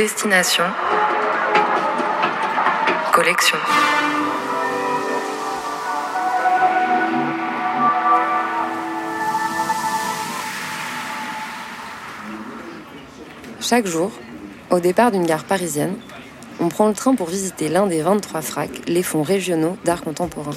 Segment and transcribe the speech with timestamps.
[0.00, 0.64] Destination.
[3.12, 3.58] Collection.
[13.60, 14.10] Chaque jour,
[14.70, 15.96] au départ d'une gare parisienne,
[16.60, 20.56] on prend le train pour visiter l'un des 23 fracs, les fonds régionaux d'art contemporain.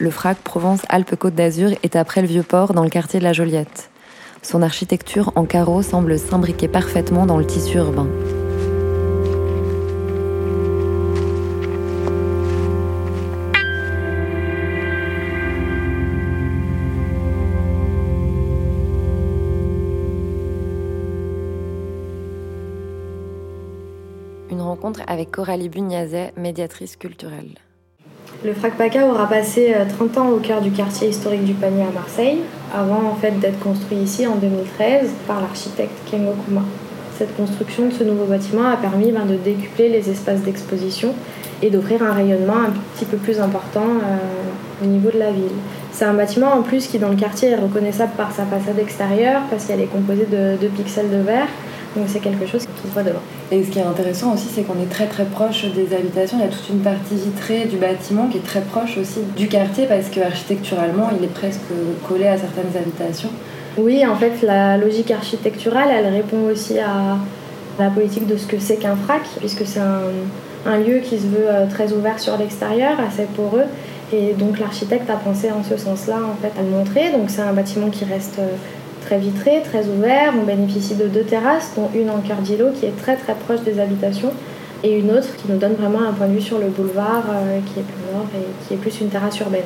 [0.00, 3.90] Le FRAC Provence-Alpes-Côte d'Azur est après le Vieux-Port dans le quartier de la Joliette.
[4.42, 8.06] Son architecture en carreau semble s'imbriquer parfaitement dans le tissu urbain.
[24.48, 27.56] Une rencontre avec Coralie Bugnazet, médiatrice culturelle.
[28.44, 31.82] Le FRAC PACA aura passé 30 euh, ans au cœur du quartier historique du Panier
[31.82, 32.38] à Marseille,
[32.72, 36.62] avant en fait d'être construit ici en 2013 par l'architecte Kengo Kuma.
[37.18, 41.14] Cette construction de ce nouveau bâtiment a permis ben, de décupler les espaces d'exposition
[41.62, 45.56] et d'offrir un rayonnement un petit peu plus important euh, au niveau de la ville.
[45.90, 49.40] C'est un bâtiment en plus qui dans le quartier est reconnaissable par sa façade extérieure
[49.50, 51.48] parce qu'elle est composée de, de pixels de verre
[51.98, 53.20] donc c'est quelque chose qui se voit devant.
[53.50, 56.38] Et ce qui est intéressant aussi, c'est qu'on est très très proche des habitations.
[56.38, 59.48] Il y a toute une partie vitrée du bâtiment qui est très proche aussi du
[59.48, 61.60] quartier parce que architecturalement, il est presque
[62.06, 63.30] collé à certaines habitations.
[63.76, 67.16] Oui, en fait, la logique architecturale, elle répond aussi à
[67.78, 70.00] la politique de ce que c'est qu'un frac, puisque c'est un,
[70.66, 73.66] un, lieu qui se veut euh, très ouvert sur l'extérieur, assez poreux.
[74.12, 77.12] Et donc l'architecte a pensé en ce sens-là en fait à le montrer.
[77.12, 78.48] Donc c'est un bâtiment qui reste euh,
[79.08, 80.34] très vitré, très ouvert.
[80.38, 83.62] On bénéficie de deux terrasses, dont une en cœur d'îlot qui est très très proche
[83.62, 84.32] des habitations
[84.84, 87.58] et une autre qui nous donne vraiment un point de vue sur le boulevard euh,
[87.66, 89.64] qui est plus nord et qui est plus une terrasse urbaine.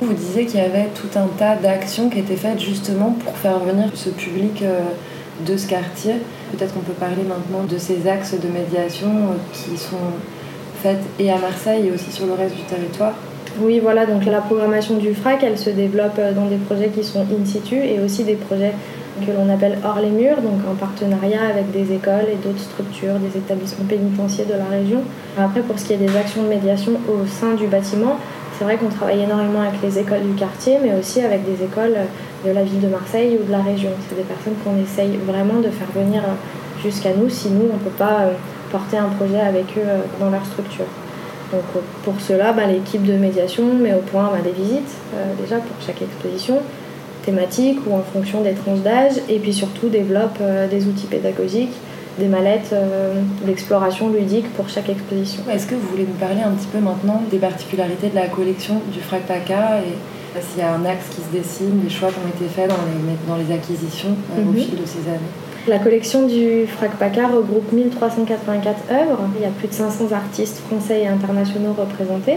[0.00, 3.58] Vous disiez qu'il y avait tout un tas d'actions qui étaient faites justement pour faire
[3.58, 4.80] venir ce public euh,
[5.44, 6.14] de ce quartier.
[6.52, 9.96] Peut-être qu'on peut parler maintenant de ces axes de médiation euh, qui sont
[10.82, 13.14] faites et à Marseille et aussi sur le reste du territoire.
[13.60, 17.04] Oui, voilà, donc la programmation du FRAC, elle se développe euh, dans des projets qui
[17.04, 18.72] sont in situ et aussi des projets
[19.24, 23.14] que l'on appelle hors les murs, donc en partenariat avec des écoles et d'autres structures,
[23.14, 25.02] des établissements pénitentiaires de la région.
[25.38, 28.16] Après, pour ce qui est des actions de médiation au sein du bâtiment,
[28.58, 31.96] c'est vrai qu'on travaille énormément avec les écoles du quartier, mais aussi avec des écoles
[32.44, 33.90] de la ville de Marseille ou de la région.
[34.08, 36.22] C'est des personnes qu'on essaye vraiment de faire venir
[36.82, 38.32] jusqu'à nous si nous, on ne peut pas euh,
[38.70, 40.86] porter un projet avec eux euh, dans leur structure.
[41.54, 45.56] Donc pour cela, bah, l'équipe de médiation met au point bah, des visites, euh, déjà
[45.56, 46.58] pour chaque exposition
[47.24, 51.72] thématique ou en fonction des tranches d'âge, et puis surtout développe euh, des outils pédagogiques,
[52.18, 55.42] des mallettes euh, d'exploration ludique pour chaque exposition.
[55.50, 58.80] Est-ce que vous voulez nous parler un petit peu maintenant des particularités de la collection
[58.92, 62.16] du FRAC PACA et s'il y a un axe qui se dessine, des choix qui
[62.18, 64.56] ont été faits dans les, dans les acquisitions au mhm.
[64.56, 65.43] fil de ces années?
[65.66, 69.20] La collection du FRAC PACA regroupe 1384 œuvres.
[69.36, 72.36] Il y a plus de 500 artistes français et internationaux représentés.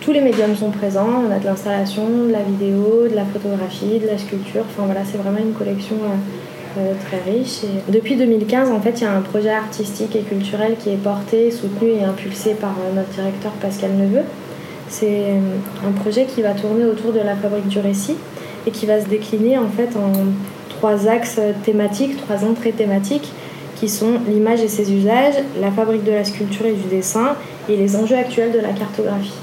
[0.00, 1.08] Tous les médiums sont présents.
[1.28, 4.62] On a de l'installation, de la vidéo, de la photographie, de la sculpture.
[4.70, 7.60] Enfin voilà, c'est vraiment une collection euh, euh, très riche.
[7.88, 11.50] Depuis 2015, en fait, il y a un projet artistique et culturel qui est porté,
[11.50, 14.22] soutenu et impulsé par euh, notre directeur Pascal Neveu.
[14.88, 15.34] C'est
[15.86, 18.16] un projet qui va tourner autour de la fabrique du récit
[18.66, 20.10] et qui va se décliner en fait en
[20.80, 23.30] trois axes thématiques, trois entrées thématiques
[23.76, 27.36] qui sont l'image et ses usages, la fabrique de la sculpture et du dessin
[27.68, 29.34] et les enjeux actuels de la cartographie.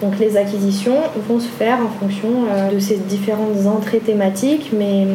[0.00, 0.96] Donc les acquisitions
[1.28, 5.06] vont se faire en fonction euh, de ces différentes entrées thématiques, mais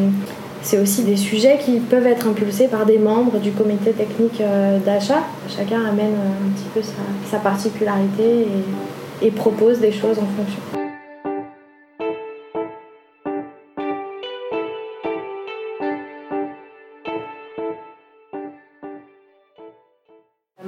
[0.62, 4.80] c'est aussi des sujets qui peuvent être impulsés par des membres du comité technique euh,
[4.80, 5.24] d'achat.
[5.50, 6.82] Chacun amène un petit peu
[7.30, 8.48] sa, particularité
[9.22, 10.87] et propose des choses en fonction.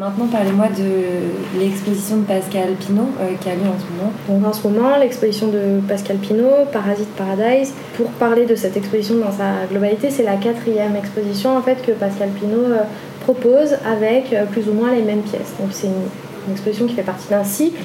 [0.10, 4.50] Maintenant, parlez-moi de l'exposition de Pascal Pinault euh, qui a lieu en ce moment.
[4.50, 7.74] En ce moment, l'exposition de Pascal Pinault, Parasite Paradise.
[7.96, 11.92] Pour parler de cette exposition dans sa globalité, c'est la quatrième exposition en fait que
[11.92, 12.84] Pascal Pinault euh,
[13.22, 15.54] propose avec euh, plus ou moins les mêmes pièces.
[15.60, 17.84] Donc, c'est une, exposition qui fait partie d'un cycle.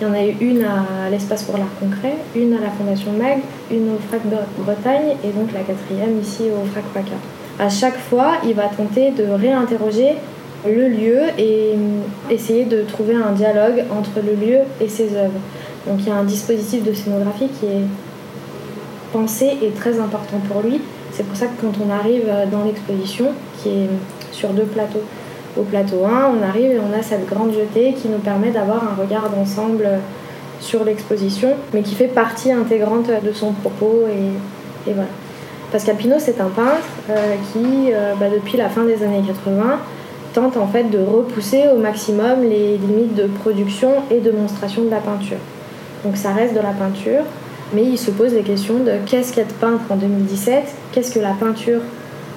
[0.00, 3.12] Il y en a eu une à l'Espace pour l'Art Concret, une à la Fondation
[3.12, 3.40] MAG,
[3.70, 4.22] une au FRAC
[4.56, 7.16] Bretagne et donc la quatrième ici au FRAC PACA.
[7.58, 10.14] À chaque fois, il va tenter de réinterroger
[10.64, 11.74] le lieu et
[12.30, 15.40] essayer de trouver un dialogue entre le lieu et ses œuvres.
[15.86, 17.84] Donc il y a un dispositif de scénographie qui est
[19.12, 20.80] pensé et très important pour lui.
[21.12, 23.26] C'est pour ça que quand on arrive dans l'exposition,
[23.62, 23.88] qui est
[24.32, 25.02] sur deux plateaux,
[25.58, 28.84] au plateau 1, on arrive et on a cette grande jetée qui nous permet d'avoir
[28.84, 29.88] un regard d'ensemble
[30.60, 34.04] sur l'exposition, mais qui fait partie intégrante de son propos.
[34.08, 35.08] Et, voilà.
[35.72, 39.80] Pascal Pinault, c'est un peintre euh, qui, euh, bah, depuis la fin des années 80,
[40.36, 44.90] tente en fait de repousser au maximum les limites de production et de monstration de
[44.90, 45.38] la peinture.
[46.04, 47.22] Donc ça reste de la peinture,
[47.72, 51.32] mais il se pose les questions de qu'est-ce qu'être peintre en 2017, qu'est-ce que la
[51.32, 51.80] peinture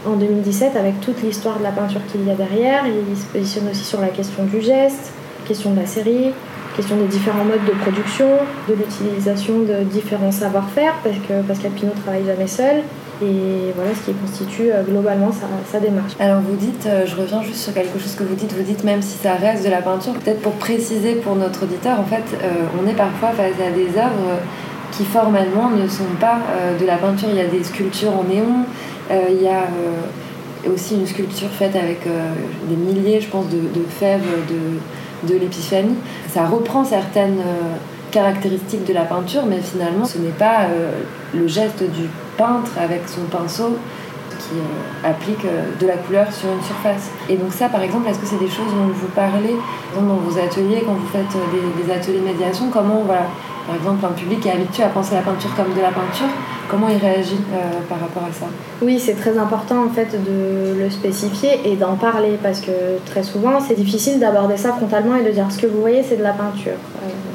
[0.08, 2.86] en 2017 avec toute l'histoire de la peinture qu'il y a derrière?
[2.88, 5.12] Il se positionne aussi sur la question du geste,
[5.46, 6.32] question de la série,
[6.78, 8.30] question des différents modes de production,
[8.70, 12.78] de l'utilisation de différents savoir-faire, parce que Pascal Pinot travaille jamais seul.
[13.22, 15.30] Et voilà ce qui constitue euh, globalement
[15.70, 16.14] sa, démarche.
[16.20, 18.86] Alors vous dites, euh, je reviens juste sur quelque chose que vous dites, vous dites
[18.86, 22.24] même si ça reste de la peinture, peut-être pour préciser pour notre auditeur, en fait,
[22.42, 22.48] euh,
[22.82, 24.40] on est parfois face à des œuvres
[24.92, 26.40] qui formellement ne sont pas
[26.80, 27.30] de la peinture.
[27.30, 28.66] Il y a des sculptures en néon,
[29.12, 29.68] il y a
[30.68, 32.00] aussi une sculpture faite avec
[32.68, 35.96] des milliers, je pense, de, de fèves de, de l'épiphanie.
[36.28, 37.38] Ça reprend certaines
[38.10, 40.68] caractéristiques de la peinture, mais finalement, ce n'est pas
[41.36, 42.08] le geste du
[42.40, 43.76] peintre avec son pinceau
[44.40, 47.12] qui euh, applique euh, de la couleur sur une surface.
[47.28, 49.56] Et donc ça, par exemple, est-ce que c'est des choses dont vous parlez
[49.94, 53.28] dans vos ateliers, quand vous faites euh, des, ateliers de médiation Comment, voilà,
[53.68, 56.32] par exemple, un public est habitué à penser la peinture comme de la peinture,
[56.70, 57.40] comment il réagit
[57.88, 58.46] par rapport à ça?
[58.82, 62.72] Oui, c'est très important en fait de le spécifier et d'en parler parce que
[63.06, 66.18] très souvent, c'est difficile d'aborder ça frontalement et de dire ce que vous voyez, c'est
[66.18, 66.80] de la peinture.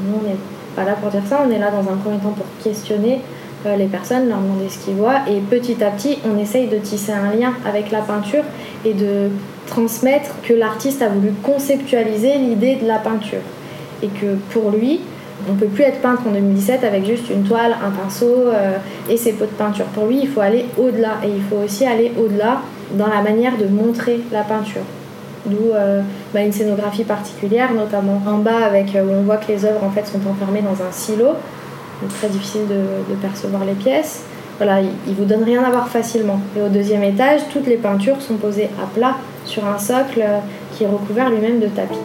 [0.08, 0.36] nous, on n'est
[0.74, 3.20] pas là pour dire ça, on est là dans un premier temps pour questionner
[3.66, 5.20] euh, les personnes, leur demander ce qu'ils voient.
[5.28, 8.44] Et petit à petit, on essaye de tisser un lien avec la peinture
[8.84, 9.30] et de
[9.66, 13.40] transmettre que l'artiste a voulu conceptualiser l'idée de la peinture.
[14.02, 15.00] Et que pour lui,
[15.48, 18.76] on ne peut plus être peintre en 2017 avec juste une toile, un pinceau euh,
[19.08, 19.86] et ses pots de peinture.
[19.86, 21.18] Pour lui, il faut aller au-delà.
[21.24, 22.60] Et il faut aussi aller au-delà
[22.92, 24.82] dans la manière de montrer la peinture.
[25.46, 26.02] D'où euh,
[26.32, 29.90] bah, une scénographie particulière, notamment en bas, avec, où on voit que les œuvres en
[29.90, 31.28] fait, sont enfermées dans un silo
[32.18, 34.24] très difficile de, percevoir les pièces.
[34.58, 36.40] Voilà, il vous donne rien à voir facilement.
[36.56, 40.24] Et au deuxième étage, toutes les peintures sont posées à plat sur un socle
[40.72, 41.98] qui est recouvert lui-même de tapis.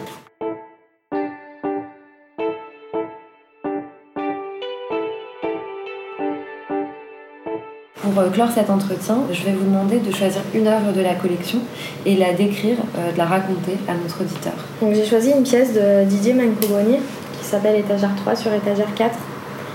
[8.02, 11.14] Pour euh, clore cet entretien, je vais vous demander de choisir une œuvre de la
[11.14, 11.58] collection
[12.04, 14.52] et la décrire, euh, de la raconter à notre auditeur.
[14.80, 16.96] Donc j'ai choisi une pièce de Didier Mancoboni
[17.40, 19.16] qui s'appelle Étagère 3 sur Étagère 4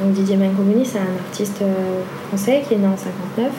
[0.02, 3.52] donc Didier Mangomini, c'est un artiste euh, français qui est né en 59.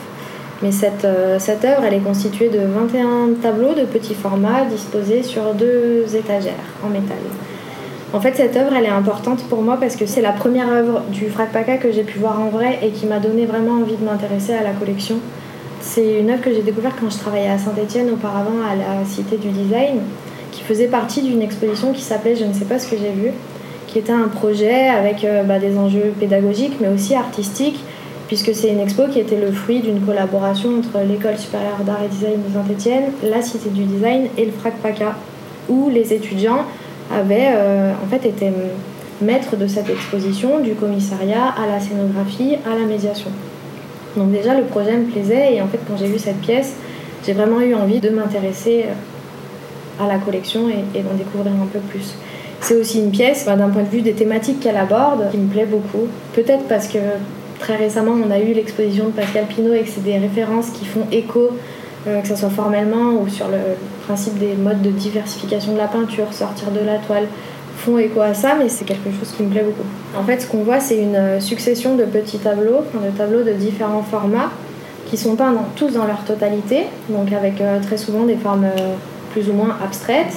[0.61, 5.23] Mais cette, euh, cette œuvre, elle est constituée de 21 tableaux de petit format disposés
[5.23, 6.53] sur deux étagères
[6.83, 7.17] en métal.
[8.13, 11.01] En fait, cette œuvre, elle est importante pour moi parce que c'est la première œuvre
[11.11, 14.05] du Paca que j'ai pu voir en vrai et qui m'a donné vraiment envie de
[14.05, 15.17] m'intéresser à la collection.
[15.81, 19.37] C'est une œuvre que j'ai découverte quand je travaillais à Saint-Étienne auparavant à la Cité
[19.37, 19.99] du Design,
[20.51, 23.31] qui faisait partie d'une exposition qui s'appelait Je ne sais pas ce que j'ai vu,
[23.87, 27.79] qui était un projet avec euh, bah, des enjeux pédagogiques mais aussi artistiques,
[28.27, 32.09] puisque c'est une expo qui était le fruit d'une collaboration entre l'École supérieure d'art et
[32.09, 35.15] design de Saint-Etienne, la Cité du Design et le FRAC PACA,
[35.69, 36.65] où les étudiants
[37.11, 38.51] avaient euh, en fait été
[39.21, 43.31] maîtres de cette exposition, du commissariat à la scénographie, à la médiation.
[44.17, 46.75] Donc déjà le projet me plaisait et en fait quand j'ai vu cette pièce,
[47.25, 51.79] j'ai vraiment eu envie de m'intéresser euh, à la collection et d'en découvrir un peu
[51.79, 52.15] plus.
[52.61, 55.49] C'est aussi une pièce, bah, d'un point de vue des thématiques qu'elle aborde, qui me
[55.49, 56.07] plaît beaucoup.
[56.33, 56.99] Peut-être parce que
[57.59, 60.85] très récemment, on a eu l'exposition de Pascal Pinault et que c'est des références qui
[60.85, 61.49] font écho,
[62.07, 65.87] euh, que ce soit formellement ou sur le principe des modes de diversification de la
[65.87, 67.27] peinture, sortir de la toile,
[67.77, 69.87] font écho à ça, mais c'est quelque chose qui me plaît beaucoup.
[70.19, 74.03] En fait, ce qu'on voit, c'est une succession de petits tableaux, de tableaux de différents
[74.03, 74.51] formats,
[75.09, 78.93] qui sont peints tous dans leur totalité, donc avec euh, très souvent des formes euh,
[79.31, 80.33] plus ou moins abstraites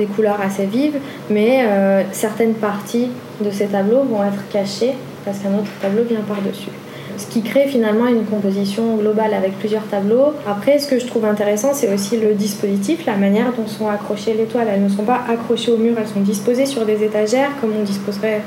[0.00, 3.08] des couleurs assez vives, mais euh, certaines parties
[3.44, 6.70] de ces tableaux vont être cachées parce qu'un autre tableau vient par-dessus.
[7.18, 10.32] Ce qui crée finalement une composition globale avec plusieurs tableaux.
[10.46, 14.32] Après, ce que je trouve intéressant, c'est aussi le dispositif, la manière dont sont accrochées
[14.32, 14.68] les toiles.
[14.72, 17.82] Elles ne sont pas accrochées au mur, elles sont disposées sur des étagères comme on
[17.82, 18.40] disposerait,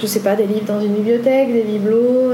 [0.00, 2.32] je sais pas, des livres dans une bibliothèque, des bibelots.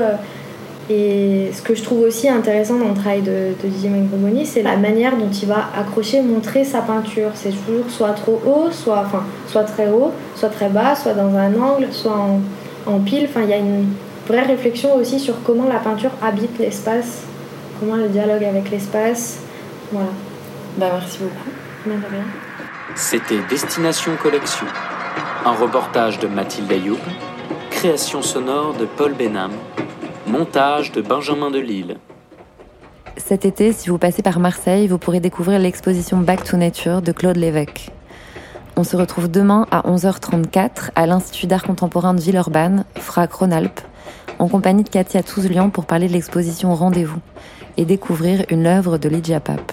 [0.91, 4.63] Et ce que je trouve aussi intéressant dans le travail de, de Didier Mangromoni, c'est
[4.63, 7.31] la manière dont il va accrocher, montrer sa peinture.
[7.35, 11.35] C'est toujours soit trop haut, soit, enfin, soit très haut, soit très bas, soit dans
[11.35, 12.41] un angle, soit en,
[12.87, 13.27] en pile.
[13.29, 13.87] Enfin, il y a une
[14.27, 17.25] vraie réflexion aussi sur comment la peinture habite l'espace,
[17.79, 19.41] comment le dialogue avec l'espace.
[19.93, 20.09] Voilà.
[20.79, 21.99] Bah, merci beaucoup.
[22.95, 24.67] C'était Destination Collection,
[25.45, 26.99] un reportage de Mathilde Ayoub,
[27.71, 29.53] création sonore de Paul Benham,
[30.29, 31.97] montage de Benjamin Delille.
[33.17, 37.13] Cet été, si vous passez par Marseille, vous pourrez découvrir l'exposition Back to Nature de
[37.13, 37.91] Claude Lévesque.
[38.77, 43.81] On se retrouve demain à 11h34 à l'Institut d'art contemporain de Villeurbanne, FRAC Rhône-Alpes,
[44.39, 47.21] en compagnie de Katia Touzlian pour parler de l'exposition Rendez-vous
[47.77, 49.73] et découvrir une œuvre de Lydia Pape.